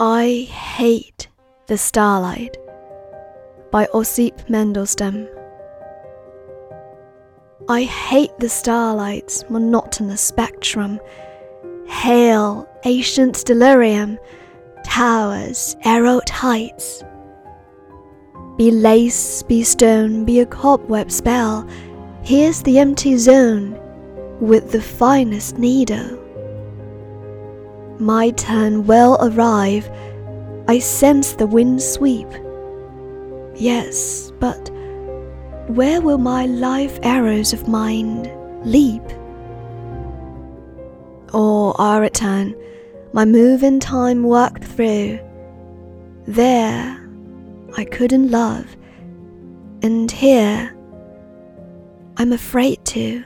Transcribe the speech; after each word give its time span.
I 0.00 0.46
Hate 0.48 1.26
the 1.66 1.76
Starlight 1.76 2.56
by 3.72 3.88
Osip 3.92 4.46
Mandelstam. 4.46 5.28
I 7.68 7.82
hate 7.82 8.30
the 8.38 8.48
starlight's 8.48 9.42
monotonous 9.50 10.20
spectrum, 10.20 11.00
hail, 11.88 12.68
ancient 12.84 13.44
delirium, 13.44 14.20
towers, 14.84 15.74
arrowed 15.84 16.28
heights. 16.28 17.02
Be 18.56 18.70
lace, 18.70 19.42
be 19.42 19.64
stone, 19.64 20.24
be 20.24 20.38
a 20.38 20.46
cobweb 20.46 21.10
spell, 21.10 21.68
here's 22.22 22.62
the 22.62 22.78
empty 22.78 23.16
zone 23.16 23.76
with 24.38 24.70
the 24.70 24.80
finest 24.80 25.58
needle. 25.58 26.27
My 27.98 28.30
turn 28.30 28.86
will 28.86 29.18
arrive, 29.20 29.90
I 30.68 30.78
sense 30.78 31.32
the 31.32 31.46
wind 31.46 31.82
sweep. 31.82 32.28
Yes, 33.56 34.32
but 34.38 34.70
where 35.68 36.00
will 36.00 36.18
my 36.18 36.46
life 36.46 36.98
arrows 37.02 37.52
of 37.52 37.66
mind 37.66 38.30
leap? 38.64 39.02
Or 41.34 41.78
I 41.80 41.98
return, 41.98 42.54
my 43.12 43.24
move 43.24 43.64
in 43.64 43.80
time 43.80 44.22
worked 44.22 44.64
through. 44.64 45.18
There, 46.26 47.04
I 47.76 47.84
couldn't 47.84 48.30
love, 48.30 48.76
and 49.82 50.10
here, 50.10 50.72
I'm 52.16 52.32
afraid 52.32 52.84
to. 52.86 53.24